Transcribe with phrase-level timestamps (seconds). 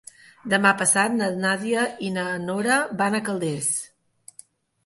[0.53, 3.73] Demà passat na Nàdia i na Nora van a Calders.